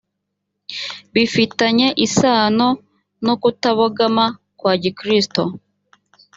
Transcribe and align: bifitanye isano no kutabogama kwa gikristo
bifitanye 1.13 1.87
isano 2.05 2.67
no 3.25 3.33
kutabogama 3.41 4.25
kwa 4.59 4.73
gikristo 4.81 5.43